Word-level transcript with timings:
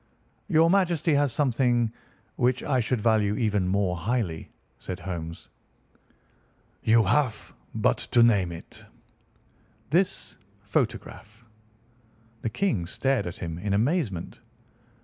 "Your 0.47 0.67
Majesty 0.71 1.13
has 1.13 1.31
something 1.31 1.91
which 2.35 2.63
I 2.63 2.79
should 2.79 2.99
value 2.99 3.35
even 3.37 3.67
more 3.67 3.95
highly," 3.95 4.49
said 4.79 4.99
Holmes. 5.01 5.47
"You 6.81 7.03
have 7.03 7.53
but 7.75 7.99
to 8.09 8.23
name 8.23 8.51
it." 8.51 8.83
"This 9.91 10.39
photograph!" 10.63 11.45
The 12.41 12.49
King 12.49 12.87
stared 12.87 13.27
at 13.27 13.35
him 13.37 13.59
in 13.59 13.75
amazement. 13.75 14.39